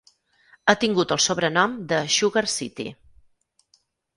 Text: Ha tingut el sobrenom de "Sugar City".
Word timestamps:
Ha 0.67 0.73
tingut 0.83 1.13
el 1.17 1.21
sobrenom 1.27 1.75
de 1.91 1.99
"Sugar 2.17 2.45
City". 2.55 2.87